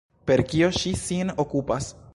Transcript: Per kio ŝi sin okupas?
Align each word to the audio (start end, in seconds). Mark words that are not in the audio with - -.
Per 0.29 0.41
kio 0.53 0.71
ŝi 0.79 0.95
sin 1.03 1.35
okupas? 1.47 1.95